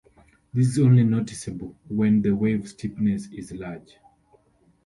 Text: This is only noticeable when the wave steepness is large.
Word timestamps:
This 0.51 0.65
is 0.67 0.79
only 0.79 1.03
noticeable 1.03 1.75
when 1.87 2.23
the 2.23 2.31
wave 2.31 2.67
steepness 2.67 3.27
is 3.27 3.51
large. 3.51 3.97